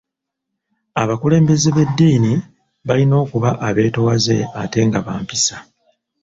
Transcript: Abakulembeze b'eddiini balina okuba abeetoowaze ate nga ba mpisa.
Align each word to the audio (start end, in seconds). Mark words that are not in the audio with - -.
Abakulembeze 1.01 1.67
b'eddiini 1.75 2.31
balina 2.87 3.15
okuba 3.23 3.49
abeetoowaze 3.67 4.37
ate 4.61 4.79
nga 4.87 4.99
ba 5.05 5.13
mpisa. 5.21 5.57